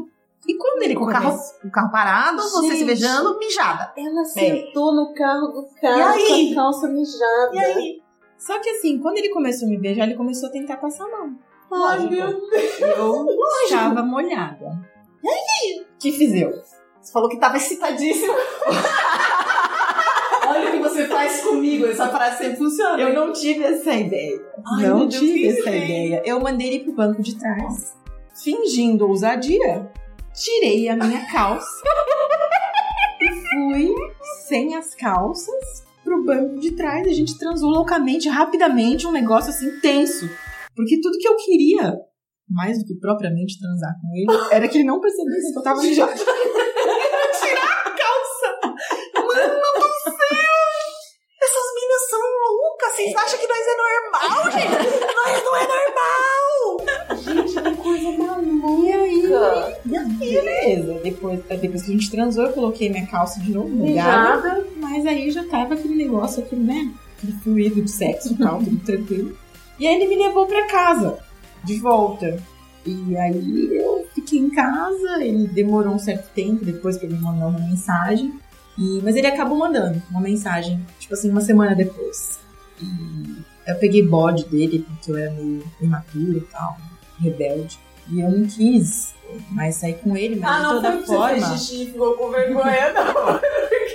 E 0.48 0.56
quando 0.58 0.84
ele 0.84 0.96
Com 0.96 1.04
o 1.04 1.08
começou... 1.08 1.30
carro, 1.32 1.42
o 1.66 1.72
carro 1.72 1.92
parado, 1.92 2.42
você 2.42 2.62
se 2.70 2.76
Gente. 2.78 2.86
beijando, 2.86 3.38
mijada. 3.40 3.92
Ela 3.98 4.24
sentou 4.26 4.94
no 4.96 5.14
carro 5.14 5.48
do 5.48 5.68
cara 5.82 6.18
E 6.18 6.24
aí? 6.24 6.54
com 6.54 6.62
a 6.62 6.64
calça 6.64 6.88
mijada. 6.88 7.52
E 7.54 7.60
aí? 7.60 8.02
Só 8.38 8.60
que 8.60 8.70
assim, 8.70 9.00
quando 9.00 9.18
ele 9.18 9.30
começou 9.30 9.68
a 9.68 9.72
me 9.72 9.78
beijar, 9.78 10.06
ele 10.06 10.16
começou 10.16 10.48
a 10.50 10.52
tentar 10.52 10.78
passar 10.78 11.06
a 11.06 11.10
mão. 11.10 11.36
Ai, 11.72 11.80
Lógico. 12.08 12.12
meu 12.14 12.50
Deus. 12.50 12.80
Eu 12.82 13.28
estava 13.66 14.02
molhada. 14.04 14.80
E 15.24 15.30
aí? 15.30 15.86
que 16.00 16.12
fiz 16.12 16.34
eu? 16.34 16.52
Você 17.02 17.12
falou 17.12 17.30
que 17.30 17.38
tava 17.38 17.58
excitadíssima. 17.58 18.34
Olha 20.48 20.70
o 20.70 20.72
que 20.72 20.80
você 20.80 21.08
faz 21.20 21.42
comigo. 21.42 21.86
Essa 21.86 22.08
frase 22.08 22.38
sempre 22.38 22.58
funciona. 22.58 23.02
Eu 23.02 23.14
não 23.14 23.34
tive 23.34 23.64
essa 23.64 23.94
ideia. 23.94 24.40
Ai, 24.78 24.88
não 24.88 25.08
Deus, 25.08 25.16
tive 25.16 25.48
essa 25.48 25.70
ideia. 25.70 26.22
Eu 26.26 26.40
mandei 26.40 26.68
ele 26.68 26.84
pro 26.86 26.94
banco 26.94 27.22
de 27.22 27.38
trás, 27.38 27.94
fingindo 28.42 29.08
ousadia, 29.08 29.92
tirei 30.34 30.88
a 30.88 30.96
minha 30.96 31.26
calça 31.32 31.84
e 33.22 33.30
fui 33.30 33.96
sem 34.48 34.76
as 34.76 34.96
calças 34.96 35.84
pro 36.04 36.24
banco 36.24 36.60
de 36.60 36.72
trás. 36.72 37.06
A 37.08 37.14
gente 37.14 37.38
transou 37.38 37.70
loucamente, 37.70 38.30
rapidamente, 38.30 39.06
um 39.06 39.12
negócio 39.12 39.50
assim 39.50 39.80
tenso. 39.80 40.30
Porque 40.76 41.02
tudo 41.02 41.18
que 41.18 41.28
eu 41.28 41.36
queria, 41.36 41.98
mais 42.50 42.80
do 42.80 42.86
que 42.86 42.98
propriamente 43.00 43.60
transar 43.60 43.92
com 44.02 44.16
ele, 44.16 44.56
era 44.56 44.68
que 44.68 44.78
ele 44.78 44.88
não 44.88 45.02
percebesse 45.02 45.52
que 45.52 45.60
eu 45.60 45.64
tava 45.64 45.82
mijada. 45.84 46.16
Tirar 46.16 47.84
a 47.86 47.92
calça. 47.92 48.58
Mano 49.16 49.60
do 49.76 49.90
céu. 50.04 50.60
Essas 51.42 51.68
minas 51.74 52.10
são 52.10 52.20
loucas. 52.20 52.94
Vocês 52.96 53.16
acham 53.16 53.40
que 53.40 53.48
nós 53.48 53.66
é 53.66 53.76
normal, 53.78 54.52
gente? 54.52 55.00
nós 55.16 55.44
não 55.44 55.56
é 55.56 55.68
normal. 55.68 56.10
E 58.68 58.92
aí, 58.92 59.22
beleza. 60.18 61.00
Depois, 61.04 61.40
depois 61.62 61.84
que 61.84 61.90
a 61.92 61.94
gente 61.94 62.12
transou, 62.12 62.46
eu 62.46 62.54
coloquei 62.54 62.90
minha 62.90 63.06
calça 63.08 63.40
de 63.40 63.52
novo, 63.52 63.70
molhada. 63.70 64.36
Mijada. 64.56 64.68
Mas 64.78 65.06
aí 65.06 65.32
já 65.32 65.44
tava 65.46 65.74
aquele 65.76 65.96
negócio, 65.96 66.44
aquele, 66.44 66.64
né? 66.64 66.92
Aquele 67.18 67.34
fluido 67.40 67.82
de 67.82 67.92
sexo 67.92 68.34
e 68.34 68.38
tal, 68.38 68.60
tudo 68.64 68.78
tranquilo. 68.80 69.38
E 69.80 69.88
aí 69.88 69.96
ele 69.96 70.08
me 70.08 70.16
levou 70.28 70.46
pra 70.46 70.68
casa. 70.68 71.18
de 71.64 71.78
volta. 71.80 72.38
E 72.86 73.16
aí 73.18 73.70
eu 73.76 74.08
fiquei 74.16 74.40
em 74.40 74.50
casa, 74.50 75.24
ele 75.24 75.48
demorou 75.48 75.94
um 75.94 76.00
certo 76.00 76.30
tempo 76.34 76.64
depois 76.66 76.98
pra 76.98 77.08
ele 77.08 77.18
mandar 77.18 77.48
uma 77.48 77.60
mensagem. 77.60 78.34
E, 78.78 79.02
mas 79.04 79.16
ele 79.16 79.28
acabou 79.28 79.58
mandando 79.58 80.02
uma 80.10 80.22
mensagem, 80.22 80.80
tipo 81.00 81.14
assim, 81.14 81.30
uma 81.30 81.42
semana 81.42 81.76
depois. 81.76 82.40
E 82.82 83.36
eu 83.68 83.76
peguei 83.76 84.02
bode 84.02 84.46
dele, 84.46 84.80
porque 84.88 85.12
eu 85.12 85.18
era 85.18 85.32
meio 85.32 85.64
imaturo 85.82 86.38
e 86.38 86.42
tal, 86.42 86.78
rebelde. 87.20 87.78
E 88.12 88.20
eu 88.22 88.30
não 88.30 88.46
quis 88.48 89.14
mais 89.52 89.76
sair 89.76 89.94
com 89.96 90.18
ele, 90.18 90.36
mas 90.38 90.50
Ah, 90.52 90.58
de 90.58 90.64
não 90.64 90.70
toda 90.76 90.92
foi 90.92 90.98
que 91.02 91.06
forma. 91.06 91.36
você 91.40 91.48
fez 91.48 91.62
xixi 91.62 91.86
ficou 91.88 92.14
com 92.16 92.30
vergonha, 92.30 92.94
não. 92.94 93.40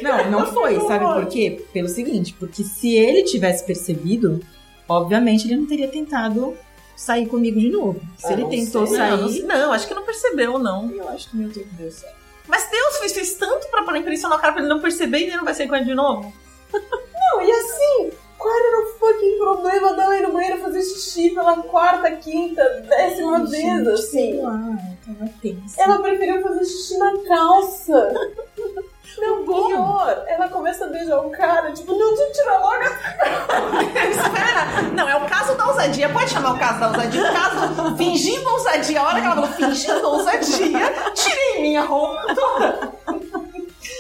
Não, 0.02 0.30
não 0.30 0.52
foi, 0.52 0.78
sabe 0.80 1.04
por 1.04 1.26
quê? 1.26 1.64
Pelo 1.72 1.88
seguinte, 1.88 2.34
porque 2.38 2.62
se 2.62 2.94
ele 2.94 3.22
tivesse 3.24 3.64
percebido, 3.64 4.40
obviamente 4.88 5.46
ele 5.46 5.56
não 5.56 5.66
teria 5.66 5.88
tentado 5.88 6.56
sair 6.96 7.26
comigo 7.26 7.58
de 7.58 7.68
novo. 7.70 8.00
Se 8.18 8.26
Ah, 8.28 8.32
ele 8.32 8.42
não 8.42 8.50
tentou 8.50 8.86
sei. 8.86 8.98
Não, 8.98 9.16
não, 9.16 9.28
sair, 9.28 9.42
não, 9.42 9.72
acho 9.72 9.88
que 9.88 9.94
não 9.94 10.02
percebeu, 10.04 10.58
não. 10.58 10.90
eu 10.90 11.08
acho 11.08 11.30
que 11.30 11.36
meu 11.36 11.50
tempo 11.52 11.68
deu 11.72 11.90
certo. 11.90 12.14
Mas 12.46 12.68
Deus 12.70 12.98
fez, 12.98 13.12
fez 13.12 13.34
tanto 13.34 13.66
pra 13.70 13.82
pôr 13.82 13.96
impressão 13.96 14.28
na 14.30 14.38
cara 14.38 14.52
pra 14.52 14.60
ele 14.62 14.68
não 14.70 14.80
perceber 14.80 15.18
e 15.18 15.22
ele 15.24 15.36
não 15.36 15.44
vai 15.44 15.54
sair 15.54 15.66
com 15.66 15.74
ele 15.74 15.86
de 15.86 15.94
novo. 15.94 16.32
Não, 16.72 17.42
e 17.42 17.50
assim, 17.50 18.10
qual 18.44 18.54
era 18.54 18.78
o 18.78 18.86
fucking 18.98 19.38
problema 19.38 19.94
dela 19.94 20.18
ir 20.18 20.22
no 20.22 20.32
banheiro 20.34 20.60
fazer 20.60 20.82
xixi 20.82 21.30
pela 21.30 21.56
quarta, 21.62 22.10
quinta, 22.10 22.62
décima 22.86 23.38
vez, 23.38 23.50
Gente, 23.50 23.88
assim? 23.88 24.42
lá, 24.42 24.60
tava 25.06 25.30
tensa. 25.40 25.82
Ela 25.82 25.98
preferiu 26.02 26.42
fazer 26.42 26.64
xixi 26.66 26.98
na 26.98 27.12
calça. 27.26 28.12
Não, 29.16 29.44
pior. 29.44 30.24
Ela 30.26 30.48
começa 30.48 30.84
a 30.84 30.88
beijar 30.88 31.24
o 31.24 31.30
cara, 31.30 31.70
tipo, 31.70 31.92
não, 31.92 32.32
tirar 32.32 32.58
logo. 32.58 32.82
Espera! 34.10 34.82
Não, 34.92 35.08
é 35.08 35.14
o 35.14 35.24
caso 35.26 35.54
da 35.54 35.68
ousadia. 35.68 36.08
Pode 36.08 36.30
chamar 36.30 36.54
o 36.54 36.58
caso 36.58 36.80
da 36.80 36.88
ousadia. 36.88 37.22
O 37.22 37.32
caso 37.32 37.96
fingindo 37.96 38.50
ousadia. 38.50 39.00
A 39.00 39.06
hora 39.06 39.20
que 39.20 39.26
ela 39.26 39.34
falou 39.36 39.50
fingindo 39.52 40.08
ousadia, 40.08 40.92
tirei 41.14 41.62
minha 41.62 41.82
roupa 41.82 42.34
toda. 42.34 42.93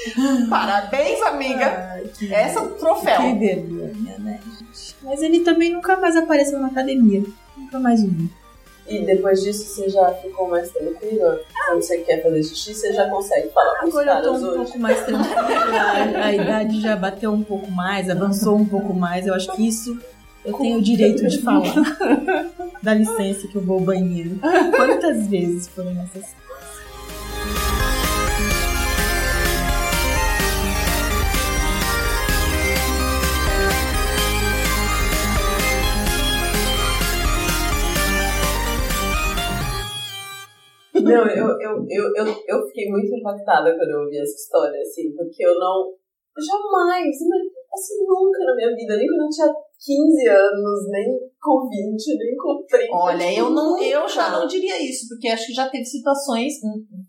Parabéns, 0.50 1.22
amiga. 1.22 1.90
Ai, 1.92 2.04
que, 2.18 2.32
Essa 2.32 2.60
é 2.60 2.68
troféu. 2.68 3.20
que 3.20 3.34
vergonha, 3.34 4.18
né, 4.18 4.40
gente? 4.58 4.96
Mas 5.02 5.22
ele 5.22 5.40
também 5.40 5.72
nunca 5.72 5.96
mais 5.96 6.16
apareceu 6.16 6.58
na 6.58 6.68
academia. 6.68 7.22
Nunca 7.56 7.78
mais 7.78 8.02
o 8.02 8.08
vi. 8.08 8.30
E 8.86 8.98
depois 9.06 9.42
disso, 9.42 9.64
você 9.64 9.88
já 9.88 10.12
ficou 10.14 10.48
mais 10.48 10.70
tranquila? 10.70 11.40
Quando 11.66 11.82
você 11.82 11.98
quer 11.98 12.22
fazer 12.22 12.42
xixi, 12.42 12.74
você 12.74 12.92
já 12.92 13.08
consegue 13.08 13.48
falar 13.48 13.80
com 13.80 13.88
os 13.88 13.96
Agora 13.96 14.18
eu 14.18 14.22
tô 14.22 14.28
caras 14.28 14.42
um 14.42 14.46
hoje? 14.46 14.56
pouco 14.64 14.78
mais 14.78 15.04
tranquila. 15.06 15.40
A, 15.40 16.24
a 16.26 16.34
idade 16.34 16.80
já 16.82 16.94
bateu 16.94 17.32
um 17.32 17.42
pouco 17.42 17.70
mais, 17.70 18.10
avançou 18.10 18.56
um 18.56 18.66
pouco 18.66 18.92
mais. 18.92 19.26
Eu 19.26 19.32
acho 19.32 19.50
que 19.52 19.66
isso 19.66 19.98
eu 20.44 20.52
tenho 20.58 20.78
o 20.78 20.82
direito 20.82 21.26
de 21.26 21.40
falar. 21.40 21.72
Dá 22.82 22.92
licença 22.92 23.48
que 23.48 23.56
eu 23.56 23.62
vou 23.62 23.78
ao 23.78 23.84
banheiro. 23.84 24.38
Quantas 24.76 25.28
vezes 25.28 25.66
foram 25.68 25.94
necessárias? 25.94 26.43
Não, 41.02 41.26
eu, 41.26 41.48
eu, 41.60 41.86
eu, 41.90 42.12
eu, 42.14 42.26
eu 42.46 42.66
fiquei 42.68 42.88
muito 42.88 43.14
impactada 43.14 43.74
quando 43.76 43.90
eu 43.90 44.00
ouvi 44.00 44.18
essa 44.18 44.34
história, 44.34 44.80
assim, 44.80 45.14
porque 45.16 45.44
eu 45.44 45.58
não. 45.58 45.92
Jamais, 46.38 47.14
mas, 47.28 47.42
assim, 47.74 47.98
nunca 48.06 48.44
na 48.44 48.54
minha 48.54 48.74
vida, 48.74 48.96
nem 48.96 49.06
quando 49.06 49.22
eu 49.22 49.28
tinha 49.30 49.48
15 49.84 50.28
anos, 50.28 50.80
nem 50.90 51.04
com 51.42 51.68
20, 51.68 52.16
nem 52.16 52.36
com 52.36 52.64
30. 52.66 52.88
Olha, 52.90 53.38
eu, 53.38 53.50
não, 53.50 53.76
eu 53.82 54.08
já 54.08 54.30
não 54.30 54.46
diria 54.46 54.80
isso, 54.82 55.06
porque 55.08 55.28
acho 55.28 55.46
que 55.48 55.52
já 55.52 55.68
teve 55.68 55.84
situações 55.84 56.54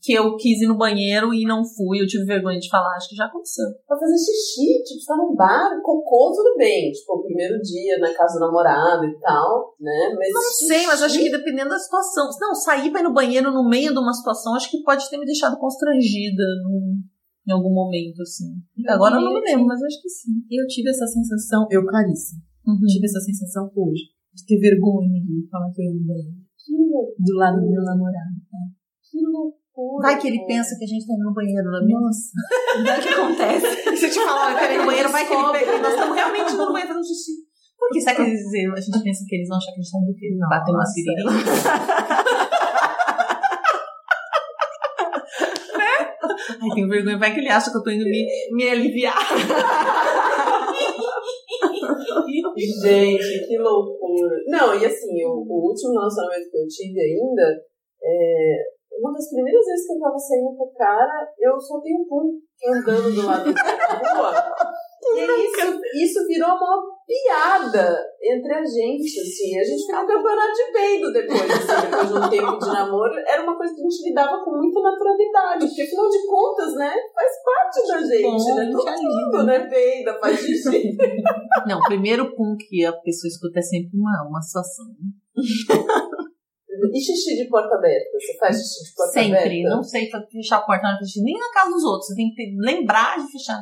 que 0.02 0.12
eu 0.12 0.36
quis 0.36 0.62
ir 0.62 0.68
no 0.68 0.78
banheiro 0.78 1.34
e 1.34 1.46
não 1.46 1.64
fui, 1.64 2.02
eu 2.02 2.08
tive 2.08 2.26
vergonha 2.26 2.60
de 2.60 2.70
falar, 2.70 2.94
acho 2.98 3.08
que 3.08 3.16
já 3.16 3.26
aconteceu. 3.28 3.66
Pra 3.88 3.98
fazer 3.98 4.18
xixi, 4.18 4.84
tipo, 4.84 5.06
tá 5.08 5.16
num 5.16 5.34
bar, 5.36 5.80
cocô, 5.82 6.34
tudo 6.36 6.56
bem. 6.58 6.92
Tipo, 6.92 7.14
o 7.14 7.24
primeiro 7.24 7.62
dia 7.62 7.98
na 7.98 8.14
casa 8.14 8.38
do 8.38 8.46
namorado 8.46 9.06
e 9.06 9.20
tal, 9.22 9.74
né? 9.80 10.14
Mas 10.18 10.34
Não 10.34 10.42
sei, 10.68 10.86
mas 10.88 11.02
acho 11.02 11.18
que 11.18 11.32
dependendo 11.32 11.70
da 11.70 11.80
situação. 11.80 12.28
Não, 12.42 12.54
sair 12.56 12.92
pra 12.92 13.00
ir 13.00 13.04
no 13.04 13.14
banheiro 13.14 13.52
no 13.52 13.70
meio 13.70 13.94
de 13.94 14.00
uma 14.00 14.14
situação, 14.14 14.54
acho 14.54 14.70
que 14.70 14.84
pode 14.84 15.10
ter 15.10 15.18
me 15.18 15.26
deixado 15.26 15.58
constrangida 15.58 16.44
num- 16.64 17.00
em 17.48 17.52
algum 17.52 17.74
momento, 17.74 18.22
assim. 18.22 18.58
Agora 18.88 19.16
eu 19.16 19.22
não 19.22 19.34
me 19.34 19.42
lembro, 19.42 19.66
mas 19.68 19.82
acho 19.82 20.02
que 20.02 20.10
sim. 20.10 20.32
Eu 20.50 20.66
tive 20.68 20.90
essa 20.90 21.06
sensação, 21.08 21.68
eu, 21.72 21.86
Clarissa, 21.86 22.36
Uhum. 22.66 22.80
tive 22.88 23.06
essa 23.06 23.20
sensação 23.20 23.70
hoje. 23.76 24.10
De 24.34 24.44
ter 24.46 24.58
vergonha 24.60 25.22
de 25.24 25.48
falar 25.50 25.72
que 25.72 25.82
eu 25.82 25.86
ia 25.86 25.94
no 25.94 26.04
banheiro. 26.06 26.36
Que 26.60 26.74
loucura, 26.76 27.16
Do 27.20 27.34
lado 27.38 27.62
do 27.62 27.72
meu 27.72 27.84
namorado. 27.84 28.36
que 29.10 29.20
loucura. 29.22 30.02
Vai 30.08 30.20
que 30.20 30.28
ele 30.28 30.46
pensa 30.46 30.76
que 30.78 30.84
a 30.84 30.88
gente 30.88 31.06
tá 31.08 31.14
indo 31.14 31.24
no 31.24 31.34
banheiro, 31.34 31.64
não 31.72 31.78
é 31.78 31.86
mesmo? 31.86 32.02
Nossa, 32.02 32.32
vai 32.84 33.02
que 33.02 33.10
acontece. 33.10 33.68
Se 33.96 34.06
eu 34.08 34.12
te 34.12 34.20
falar, 34.20 34.52
ir 34.74 34.78
no 34.80 34.86
banheiro, 34.86 35.10
vai 35.10 35.26
que 35.26 35.34
ele 35.34 35.60
que 35.60 35.72
nós 35.72 35.82
né? 35.82 35.90
estamos 35.90 36.16
realmente 36.16 36.52
no 36.52 36.74
banheiro 36.74 36.88
fazendo 36.88 37.06
xixi. 37.08 37.32
Por 37.78 37.90
que 37.92 38.02
será 38.02 38.16
que 38.16 38.22
eles, 38.24 38.42
a 38.42 38.82
gente 38.82 39.04
pensa 39.04 39.24
que 39.28 39.36
eles 39.36 39.48
vão 39.48 39.58
achar 39.58 39.72
que 39.72 39.80
a 39.80 39.84
gente 39.84 39.92
tá 39.92 40.00
indo 40.00 40.40
bater 40.50 40.72
uma 40.72 40.80
Nossa. 40.80 40.94
Ai, 46.50 46.70
tenho 46.74 46.88
vergonha. 46.88 47.18
Vai 47.18 47.34
que 47.34 47.40
ele 47.40 47.50
acha 47.50 47.72
que 47.72 47.78
eu 47.78 47.84
tô 47.84 47.90
indo 47.90 48.06
me, 48.06 48.26
me 48.52 48.70
aliviar. 48.70 49.16
Gente, 52.58 53.48
que 53.48 53.58
loucura. 53.58 54.36
Não, 54.48 54.74
e 54.76 54.86
assim, 54.86 55.24
o, 55.26 55.46
o 55.48 55.70
último 55.70 55.94
relacionamento 55.94 56.50
que 56.50 56.58
eu 56.58 56.68
tive 56.68 57.00
ainda, 57.00 57.64
é, 58.04 58.58
uma 59.00 59.12
das 59.12 59.30
primeiras 59.30 59.66
vezes 59.66 59.88
que 59.88 59.94
eu 59.94 60.00
tava 60.00 60.18
saindo 60.18 60.56
com 60.56 60.66
o 60.66 60.74
cara, 60.74 61.28
eu 61.40 61.60
soltei 61.60 61.94
um 61.94 62.06
pum 62.08 62.40
andando 62.68 63.14
do 63.14 63.26
lado 63.26 63.54
da 63.54 63.62
rua. 63.62 64.34
E 65.06 65.22
isso, 65.22 65.62
isso 65.94 66.28
virou 66.28 66.50
uma 66.50 66.82
piada 67.06 68.04
entre 68.22 68.52
a 68.54 68.66
gente, 68.66 69.20
assim. 69.20 69.60
A 69.60 69.64
gente 69.64 69.86
fez 69.86 69.98
um 69.98 70.08
campeonato 70.08 70.54
de 70.54 70.72
peido 70.74 71.14
depois, 71.14 71.52
assim, 71.52 71.82
depois 71.86 72.08
de 72.08 72.14
um 72.14 72.30
tempo 72.30 72.60
de 72.60 72.68
namoro. 72.68 73.14
Era 73.28 73.44
uma 73.44 73.56
coisa 73.56 73.74
que 73.74 73.82
a 73.82 73.84
gente 73.84 74.10
lidava 74.10 74.44
com 74.44 74.58
muita 74.58 74.82
naturalidade, 74.82 75.68
porque 75.68 75.82
afinal 75.84 76.10
de 76.10 76.28
contas, 76.28 76.76
né, 76.76 76.94
faz 77.14 77.32
parte 77.44 77.88
da 77.88 78.02
gente, 78.02 78.56
né? 78.56 78.66
Bom, 78.66 78.78
Todo 78.78 78.96
que 78.96 79.04
mundo, 79.04 79.44
né, 79.46 79.60
peida, 79.68 80.20
faz 80.20 80.40
xixi. 80.40 80.98
Não, 81.68 81.80
o 81.80 81.84
primeiro 81.86 82.36
pum 82.36 82.56
que 82.58 82.84
a 82.84 82.94
pessoa 82.94 83.30
escuta 83.30 83.60
é 83.60 83.62
sempre 83.62 83.92
uma, 83.98 84.28
uma 84.28 84.42
situação. 84.42 84.86
E 86.92 87.00
xixi 87.00 87.36
de 87.36 87.50
porta 87.50 87.76
aberta? 87.76 88.06
Você 88.20 88.38
faz 88.38 88.58
xixi 88.58 88.90
de 88.90 88.96
porta 88.96 89.20
aberta? 89.20 89.40
Sempre. 89.44 89.64
Não 89.64 89.84
sei 89.84 90.10
fechar 90.32 90.58
a 90.58 90.62
porta 90.62 90.88
nem 91.24 91.38
na 91.38 91.52
casa 91.54 91.72
dos 91.72 91.84
outros. 91.84 92.08
Você 92.08 92.16
tem 92.16 92.34
que 92.34 92.56
lembrar 92.60 93.18
de 93.18 93.32
fechar. 93.32 93.60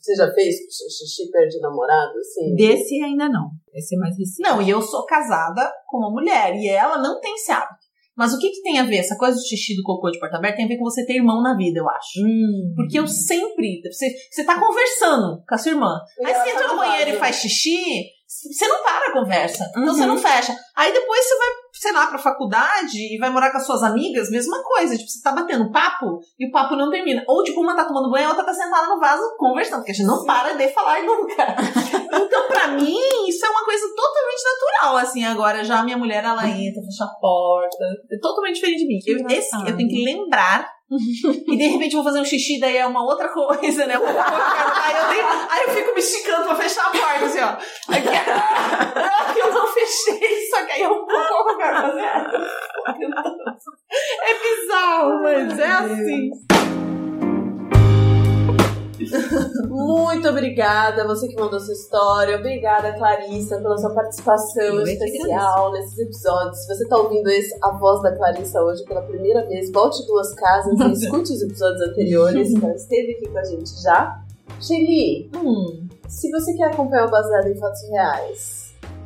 Você 0.00 0.14
já 0.14 0.32
fez 0.32 0.56
xixi 0.56 1.30
perto 1.30 1.50
de 1.50 1.60
namorado, 1.60 2.12
assim? 2.18 2.54
Desse 2.54 3.02
ainda 3.02 3.28
não. 3.28 3.50
Esse 3.74 3.94
é 3.94 3.98
mais 3.98 4.16
recente. 4.16 4.48
Não, 4.48 4.62
e 4.62 4.70
eu 4.70 4.80
sou 4.80 5.04
casada 5.04 5.70
com 5.86 5.98
uma 5.98 6.10
mulher 6.10 6.54
e 6.56 6.68
ela 6.68 6.98
não 6.98 7.20
tem 7.20 7.34
esse 7.34 7.52
hábito. 7.52 7.90
Mas 8.16 8.34
o 8.34 8.38
que, 8.38 8.50
que 8.50 8.62
tem 8.62 8.78
a 8.78 8.84
ver? 8.84 8.98
Essa 8.98 9.16
coisa 9.16 9.34
do 9.36 9.46
xixi 9.46 9.74
do 9.76 9.82
cocô 9.82 10.10
de 10.10 10.18
porta 10.18 10.36
aberta 10.36 10.56
tem 10.56 10.66
a 10.66 10.68
ver 10.68 10.76
com 10.76 10.84
você 10.84 11.06
ter 11.06 11.14
irmão 11.14 11.42
na 11.42 11.56
vida, 11.56 11.78
eu 11.78 11.88
acho. 11.88 12.20
Hum. 12.20 12.72
Porque 12.76 12.98
eu 12.98 13.06
sempre. 13.06 13.80
Você, 13.90 14.10
você 14.30 14.44
tá 14.44 14.60
conversando 14.60 15.42
com 15.48 15.54
a 15.54 15.58
sua 15.58 15.72
irmã. 15.72 15.98
Aí 16.24 16.34
você 16.34 16.50
entra 16.50 16.68
no 16.68 16.76
banheiro 16.76 17.10
e 17.10 17.18
faz 17.18 17.36
xixi, 17.36 18.04
você 18.30 18.68
não 18.68 18.82
para 18.82 19.08
a 19.08 19.12
conversa. 19.12 19.64
Então 19.70 19.82
Uhum. 19.82 19.94
você 19.94 20.06
não 20.06 20.16
fecha. 20.18 20.56
Aí 20.76 20.92
depois 20.92 21.24
você 21.24 21.36
vai, 21.36 21.48
sei 21.72 21.92
lá, 21.92 22.06
pra 22.06 22.18
faculdade 22.18 22.96
e 22.96 23.18
vai 23.18 23.28
morar 23.28 23.50
com 23.50 23.58
as 23.58 23.66
suas 23.66 23.82
amigas, 23.82 24.30
mesma 24.30 24.62
coisa. 24.62 24.96
Tipo, 24.96 25.10
você 25.10 25.20
tá 25.20 25.32
batendo 25.32 25.70
papo 25.72 26.20
e 26.38 26.46
o 26.48 26.52
papo 26.52 26.76
não 26.76 26.90
termina. 26.90 27.24
Ou 27.26 27.42
tipo, 27.42 27.60
uma 27.60 27.74
tá 27.74 27.84
tomando 27.84 28.10
banho 28.10 28.22
e 28.22 28.26
a 28.26 28.28
outra 28.30 28.44
tá 28.44 28.54
sentada 28.54 28.86
no 28.86 29.00
vaso 29.00 29.22
conversando, 29.36 29.78
porque 29.78 29.90
a 29.90 29.94
gente 29.94 30.06
não 30.06 30.24
para 30.24 30.52
de 30.54 30.68
falar 30.68 31.02
nunca. 31.02 31.34
Então, 32.12 32.48
pra 32.48 32.66
mim, 32.68 32.98
isso 33.28 33.46
é 33.46 33.48
uma 33.48 33.64
coisa 33.64 33.86
totalmente 33.94 34.42
natural, 34.44 34.96
assim. 34.96 35.24
Agora, 35.24 35.62
já 35.62 35.78
a 35.78 35.84
minha 35.84 35.96
mulher, 35.96 36.24
ela 36.24 36.44
entra, 36.48 36.82
fecha 36.82 37.04
a 37.04 37.20
porta. 37.20 37.84
É 38.10 38.18
totalmente 38.18 38.56
diferente 38.56 38.78
de 38.80 38.86
mim. 38.86 38.98
Eu, 39.06 39.26
esse, 39.28 39.54
eu 39.56 39.76
tenho 39.76 39.88
que 39.88 40.04
lembrar. 40.04 40.68
E 40.92 41.56
de 41.56 41.66
repente 41.68 41.94
eu 41.94 42.02
vou 42.02 42.04
fazer 42.12 42.20
um 42.20 42.24
xixi, 42.24 42.58
daí 42.58 42.76
é 42.76 42.86
uma 42.86 43.04
outra 43.04 43.28
coisa, 43.28 43.86
né? 43.86 43.94
Aí, 43.94 44.96
eu 44.96 45.08
tenho- 45.08 45.28
aí 45.50 45.62
eu 45.64 45.70
fico 45.70 45.94
me 45.94 46.00
esticando 46.00 46.44
pra 46.46 46.56
fechar 46.56 46.86
a 46.86 46.90
porta, 46.90 47.24
assim, 47.26 47.38
ó. 47.40 47.56
Ah, 47.92 49.34
eu 49.36 49.52
não 49.52 49.66
fechei, 49.68 50.46
só 50.50 50.64
que 50.66 50.72
aí 50.72 50.82
eu 50.82 50.88
vou 51.06 51.56
quero 51.56 51.80
fazer. 51.82 52.00
É 54.22 54.34
bizarro, 54.34 55.22
mas 55.22 55.58
é 55.58 55.66
assim. 55.66 56.30
Muito 59.68 60.28
obrigada, 60.28 61.06
você 61.06 61.28
que 61.28 61.36
mandou 61.36 61.60
sua 61.60 61.74
história. 61.74 62.36
Obrigada, 62.36 62.92
Clarissa, 62.92 63.58
pela 63.58 63.78
sua 63.78 63.90
participação 63.94 64.82
especial 64.82 65.72
nesses 65.72 65.98
episódios. 65.98 66.58
Se 66.58 66.74
você 66.74 66.88
tá 66.88 66.96
ouvindo 66.96 67.28
esse, 67.30 67.56
a 67.62 67.70
voz 67.72 68.02
da 68.02 68.14
Clarissa 68.16 68.60
hoje 68.62 68.84
pela 68.84 69.02
primeira 69.02 69.46
vez, 69.46 69.70
volte 69.72 70.04
duas 70.06 70.34
casas 70.34 70.78
e 70.78 70.92
escute 71.04 71.32
os 71.32 71.42
episódios 71.42 71.82
anteriores, 71.82 72.52
que 72.58 72.64
ela 72.64 72.74
esteve 72.74 73.12
aqui 73.12 73.28
com 73.28 73.38
a 73.38 73.44
gente 73.44 73.82
já. 73.82 74.22
Shelly, 74.60 75.30
Hum, 75.34 75.88
se 76.06 76.30
você 76.30 76.54
quer 76.54 76.64
acompanhar 76.64 77.06
o 77.06 77.10
Baseado 77.10 77.46
em 77.46 77.56
Fatos 77.56 77.80
Reais, 77.88 78.59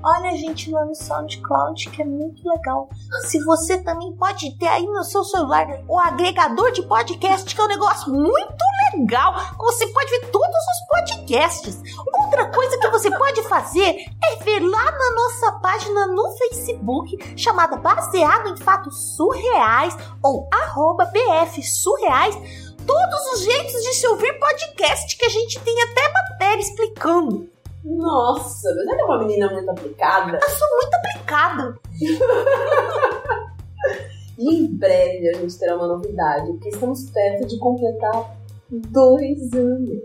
Olha 0.06 0.32
a 0.32 0.37
gente 0.37 0.70
lá 0.70 0.84
no 0.84 0.94
SoundCloud, 0.94 1.88
que 1.88 2.02
é 2.02 2.04
muito 2.04 2.46
legal. 2.46 2.90
Se 3.23 3.42
você 3.42 3.78
também 3.82 4.12
pode 4.12 4.54
ter 4.58 4.68
aí 4.68 4.84
no 4.84 5.02
seu 5.02 5.25
celular 5.25 5.66
o 5.88 5.99
agregador 5.99 6.70
de 6.73 6.82
podcast, 6.82 7.54
que 7.54 7.58
é 7.58 7.64
um 7.64 7.68
negócio 7.68 8.12
muito 8.12 8.64
legal. 8.92 9.34
Você 9.56 9.87
pode 9.87 10.11
ver 10.11 10.30
todos 10.30 10.46
os 10.46 10.87
podcasts. 10.90 11.80
Outra 12.23 12.50
coisa 12.52 12.78
que 12.78 12.90
você 12.90 13.11
pode 13.11 13.42
fazer 13.44 13.96
é 14.23 14.37
ver 14.44 14.61
lá 14.61 14.90
na 14.92 15.11
nossa 15.14 15.52
página 15.61 16.06
no 16.08 16.37
Facebook, 16.37 17.34
chamada 17.34 17.76
Baseado 17.76 18.50
em 18.50 18.58
Fatos 18.58 19.16
Surreais, 19.16 19.96
ou 20.23 20.46
arroba 20.52 21.06
BF 21.06 21.62
Surreais, 21.62 22.34
todos 22.87 23.32
os 23.32 23.40
jeitos 23.42 23.82
de 23.82 23.94
se 23.94 24.06
ouvir 24.06 24.38
podcast, 24.38 25.16
que 25.16 25.25
a 25.25 25.30
gente 25.30 25.58
tem 25.61 25.82
até 25.82 26.12
matéria 26.12 26.61
explicando. 26.61 27.53
Nossa, 27.85 28.69
mas 28.75 28.87
ela 28.88 29.00
é 29.00 29.05
uma 29.05 29.19
menina 29.19 29.50
muito 29.53 29.71
aplicada. 29.71 30.38
Eu 30.43 30.49
sou 30.50 30.69
muito 30.81 30.95
aplicada. 30.95 31.79
E 34.37 34.53
em 34.53 34.67
breve 34.76 35.29
a 35.31 35.35
gente 35.38 35.57
terá 35.59 35.76
uma 35.76 35.87
novidade, 35.87 36.49
porque 36.55 36.69
estamos 36.71 37.09
perto 37.11 37.47
de 37.47 37.57
completar 37.61 38.35
dois 38.69 39.53
anos. 39.53 40.03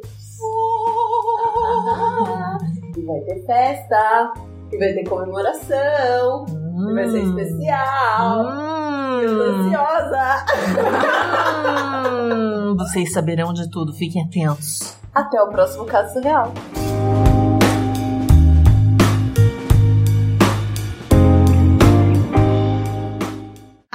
Ah, 1.66 2.58
e 2.96 3.02
vai 3.02 3.20
ter 3.22 3.44
festa, 3.48 4.34
e 4.72 4.78
vai 4.78 4.94
ter 4.94 5.04
comemoração, 5.10 6.46
e 6.48 6.94
vai 6.94 7.10
ser 7.10 7.24
especial. 7.24 8.46
Eu 9.20 9.36
tô 9.36 9.44
Hum, 9.44 9.66
ansiosa. 9.66 10.46
hum, 12.06 12.76
vocês 12.78 13.12
saberão 13.12 13.52
de 13.52 13.68
tudo, 13.72 13.94
fiquem 13.94 14.22
atentos. 14.24 14.96
Até 15.16 15.42
o 15.42 15.48
próximo 15.50 15.86
caso 15.86 16.14
surreal. 16.14 16.54